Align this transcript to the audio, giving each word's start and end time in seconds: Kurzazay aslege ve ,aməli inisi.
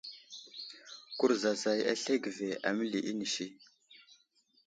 Kurzazay 1.17 1.79
aslege 1.91 2.31
ve 2.37 2.49
,aməli 2.69 2.99
inisi. 3.11 3.45